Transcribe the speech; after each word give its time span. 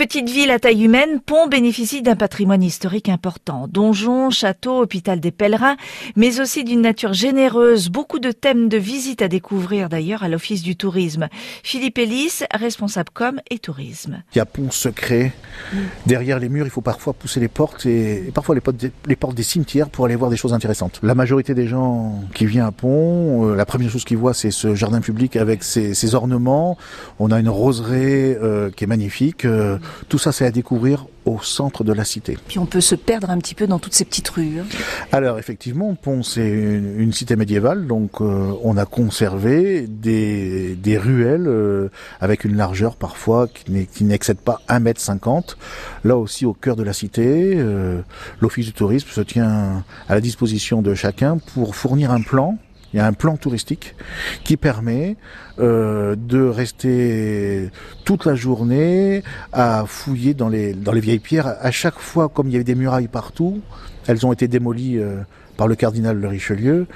Petite 0.00 0.30
ville 0.30 0.50
à 0.50 0.58
taille 0.58 0.84
humaine, 0.84 1.20
Pont 1.20 1.46
bénéficie 1.46 2.00
d'un 2.00 2.16
patrimoine 2.16 2.62
historique 2.62 3.10
important. 3.10 3.68
Donjons, 3.68 4.30
châteaux, 4.30 4.80
hôpital 4.80 5.20
des 5.20 5.30
pèlerins, 5.30 5.76
mais 6.16 6.40
aussi 6.40 6.64
d'une 6.64 6.80
nature 6.80 7.12
généreuse. 7.12 7.90
Beaucoup 7.90 8.18
de 8.18 8.32
thèmes 8.32 8.70
de 8.70 8.78
visite 8.78 9.20
à 9.20 9.28
découvrir 9.28 9.90
d'ailleurs 9.90 10.22
à 10.22 10.30
l'Office 10.30 10.62
du 10.62 10.74
tourisme. 10.74 11.28
Philippe 11.62 11.98
Ellis, 11.98 12.44
responsable 12.50 13.10
com 13.12 13.42
et 13.50 13.58
tourisme. 13.58 14.22
Il 14.34 14.38
y 14.38 14.40
a 14.40 14.46
Pont 14.46 14.70
secret. 14.70 15.34
Derrière 16.06 16.38
les 16.38 16.48
murs, 16.48 16.64
il 16.64 16.70
faut 16.70 16.80
parfois 16.80 17.12
pousser 17.12 17.38
les 17.38 17.48
portes 17.48 17.84
et, 17.84 18.30
parfois 18.32 18.54
les 18.54 18.62
portes, 19.16 19.34
des, 19.34 19.42
cimetières 19.42 19.90
pour 19.90 20.06
aller 20.06 20.16
voir 20.16 20.30
des 20.30 20.38
choses 20.38 20.54
intéressantes. 20.54 20.98
La 21.02 21.14
majorité 21.14 21.52
des 21.52 21.68
gens 21.68 22.24
qui 22.32 22.46
viennent 22.46 22.64
à 22.64 22.72
Pont, 22.72 23.50
euh, 23.50 23.54
la 23.54 23.66
première 23.66 23.90
chose 23.90 24.06
qu'ils 24.06 24.16
voient, 24.16 24.32
c'est 24.32 24.50
ce 24.50 24.74
jardin 24.74 25.02
public 25.02 25.36
avec 25.36 25.62
ses, 25.62 25.92
ses, 25.92 26.14
ornements. 26.14 26.78
On 27.18 27.30
a 27.30 27.38
une 27.38 27.50
roseraie 27.50 28.38
euh, 28.40 28.70
qui 28.70 28.84
est 28.84 28.86
magnifique. 28.86 29.44
Euh, 29.44 29.76
tout 30.08 30.18
ça, 30.18 30.32
c'est 30.32 30.46
à 30.46 30.50
découvrir 30.50 31.06
au 31.24 31.38
centre 31.42 31.84
de 31.84 31.92
la 31.92 32.04
cité. 32.04 32.38
Puis 32.48 32.58
on 32.58 32.66
peut 32.66 32.80
se 32.80 32.94
perdre 32.94 33.30
un 33.30 33.38
petit 33.38 33.54
peu 33.54 33.66
dans 33.66 33.78
toutes 33.78 33.92
ces 33.94 34.04
petites 34.04 34.28
rues. 34.28 34.60
Hein. 34.60 34.64
Alors 35.12 35.38
effectivement, 35.38 35.94
Pont 35.94 36.22
c'est 36.22 36.48
une, 36.48 36.98
une, 36.98 37.12
cité 37.12 37.36
médiévale, 37.36 37.86
donc 37.86 38.20
euh, 38.20 38.52
on 38.62 38.76
a 38.76 38.86
conservé 38.86 39.86
des, 39.86 40.74
des 40.76 40.98
ruelles 40.98 41.46
euh, 41.46 41.88
avec 42.20 42.44
une 42.44 42.56
largeur 42.56 42.96
parfois 42.96 43.48
qui 43.48 44.04
n'excède 44.04 44.38
pas 44.38 44.60
1 44.68 44.80
mètre 44.80 45.00
50. 45.00 45.58
Là 46.04 46.16
aussi 46.16 46.46
au 46.46 46.54
cœur 46.54 46.76
de 46.76 46.82
la 46.82 46.92
cité, 46.92 47.54
euh, 47.56 48.00
l'office 48.40 48.66
du 48.66 48.72
tourisme 48.72 49.08
se 49.10 49.20
tient 49.20 49.84
à 50.08 50.14
la 50.14 50.20
disposition 50.20 50.82
de 50.82 50.94
chacun 50.94 51.38
pour 51.54 51.76
fournir 51.76 52.10
un 52.10 52.22
plan 52.22 52.58
il 52.92 52.96
y 52.96 53.00
a 53.00 53.06
un 53.06 53.12
plan 53.12 53.36
touristique 53.36 53.94
qui 54.44 54.56
permet 54.56 55.16
euh, 55.58 56.16
de 56.16 56.42
rester 56.42 57.70
toute 58.04 58.24
la 58.24 58.34
journée 58.34 59.22
à 59.52 59.84
fouiller 59.86 60.34
dans 60.34 60.48
les, 60.48 60.72
dans 60.74 60.92
les 60.92 61.00
vieilles 61.00 61.18
pierres. 61.18 61.56
À 61.60 61.70
chaque 61.70 61.98
fois, 61.98 62.28
comme 62.28 62.48
il 62.48 62.52
y 62.52 62.56
avait 62.56 62.64
des 62.64 62.74
murailles 62.74 63.08
partout, 63.08 63.60
elles 64.06 64.26
ont 64.26 64.32
été 64.32 64.48
démolies 64.48 64.98
euh, 64.98 65.20
par 65.56 65.68
le 65.68 65.76
cardinal 65.76 66.20
de 66.20 66.26
Richelieu, 66.26 66.86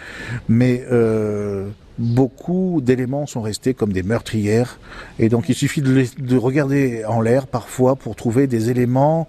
mais 0.49 0.85
euh, 0.91 1.69
beaucoup 1.99 2.81
d'éléments 2.83 3.27
sont 3.27 3.43
restés 3.43 3.75
comme 3.75 3.93
des 3.93 4.03
meurtrières. 4.03 4.79
Et 5.19 5.29
donc 5.29 5.49
il 5.49 5.55
suffit 5.55 5.83
de, 5.83 6.37
regarder 6.37 7.05
en 7.05 7.21
l'air 7.21 7.47
parfois 7.47 7.95
pour 7.95 8.17
trouver 8.17 8.47
des 8.47 8.71
éléments 8.71 9.29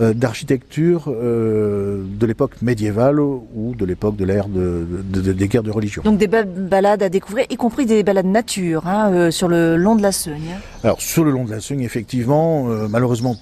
euh, 0.00 0.12
d'architecture 0.12 1.04
euh, 1.08 2.02
de 2.04 2.26
l'époque 2.26 2.60
médiévale 2.62 3.20
ou 3.20 3.74
de 3.78 3.84
l'époque 3.84 4.16
de 4.16 4.24
l'ère 4.24 4.48
de, 4.48 4.86
de, 5.10 5.20
de, 5.20 5.32
des 5.32 5.48
guerres 5.48 5.62
de 5.62 5.70
religion. 5.70 6.02
Donc 6.04 6.18
des 6.18 6.28
balades 6.28 7.02
à 7.02 7.08
découvrir, 7.08 7.46
y 7.50 7.56
compris 7.56 7.86
des 7.86 8.02
balades 8.02 8.26
nature 8.26 8.86
hein, 8.86 9.10
euh, 9.12 9.30
sur 9.30 9.48
le 9.48 9.76
long 9.76 9.96
de 9.96 10.02
la 10.02 10.12
Seugne. 10.12 10.56
Alors 10.84 11.00
sur 11.00 11.24
le 11.24 11.30
long 11.30 11.44
de 11.44 11.50
la 11.50 11.60
Seugne, 11.60 11.80
effectivement, 11.80 12.68
euh, 12.68 12.88
malheureusement 12.88 13.36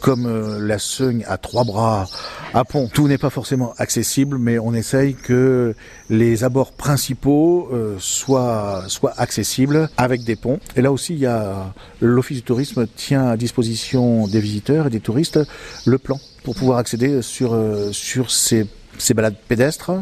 comme 0.00 0.26
euh, 0.26 0.58
la 0.60 0.78
Seugne 0.78 1.24
a 1.26 1.38
trois 1.38 1.64
bras 1.64 2.08
à 2.54 2.64
pont, 2.64 2.88
tout 2.92 3.06
n'est 3.06 3.18
pas 3.18 3.30
forcément 3.30 3.74
accessible, 3.78 4.38
mais 4.38 4.58
on 4.58 4.74
essaye 4.74 5.14
que 5.14 5.74
les 6.08 6.42
abords 6.42 6.72
principaux 6.72 7.68
euh, 7.72 7.96
soient, 7.98 8.84
accessibles 9.16 9.88
avec 9.96 10.24
des 10.24 10.36
ponts. 10.36 10.58
Et 10.76 10.82
là 10.82 10.90
aussi, 10.90 11.14
il 11.14 11.20
y 11.20 11.26
a 11.26 11.72
l'Office 12.00 12.38
du 12.38 12.42
tourisme 12.42 12.86
tient 12.96 13.28
à 13.28 13.36
disposition 13.36 14.26
des 14.26 14.40
visiteurs 14.40 14.88
et 14.88 14.90
des 14.90 15.00
touristes 15.00 15.38
le 15.86 15.98
plan 15.98 16.18
pour 16.42 16.54
pouvoir 16.54 16.78
accéder 16.78 17.22
sur, 17.22 17.52
euh, 17.52 17.92
sur 17.92 18.30
ces 18.30 18.66
ces 18.98 19.14
balades 19.14 19.36
pédestres. 19.48 19.92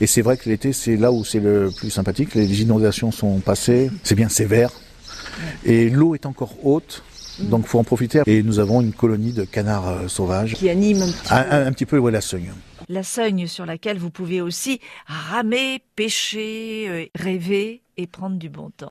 Et 0.00 0.06
c'est 0.06 0.20
vrai 0.20 0.36
que 0.36 0.48
l'été, 0.48 0.72
c'est 0.72 0.96
là 0.96 1.10
où 1.10 1.24
c'est 1.24 1.40
le 1.40 1.70
plus 1.74 1.90
sympathique. 1.90 2.34
Les 2.34 2.62
inondations 2.62 3.10
sont 3.10 3.40
passées, 3.40 3.90
c'est 4.02 4.14
bien 4.14 4.28
sévère. 4.28 4.70
Et 5.64 5.90
l'eau 5.90 6.14
est 6.14 6.26
encore 6.26 6.54
haute. 6.64 7.02
Donc 7.38 7.66
faut 7.66 7.78
en 7.78 7.84
profiter. 7.84 8.22
Et 8.26 8.42
nous 8.42 8.58
avons 8.58 8.80
une 8.80 8.92
colonie 8.92 9.32
de 9.32 9.44
canards 9.44 9.88
euh, 9.88 10.08
sauvages. 10.08 10.54
Qui 10.54 10.70
anime 10.70 11.02
un 11.02 11.06
petit 11.06 11.28
peu, 11.28 11.34
un, 11.34 11.66
un 11.66 11.72
petit 11.72 11.86
peu 11.86 11.98
ouais, 11.98 12.12
la 12.12 12.20
Seugne. 12.20 12.52
La 12.88 13.02
Seugne 13.02 13.46
sur 13.46 13.66
laquelle 13.66 13.98
vous 13.98 14.10
pouvez 14.10 14.40
aussi 14.40 14.80
ramer, 15.06 15.82
pêcher, 15.96 16.86
euh, 16.88 17.04
rêver 17.14 17.82
et 17.96 18.06
prendre 18.06 18.36
du 18.36 18.48
bon 18.48 18.70
temps. 18.70 18.84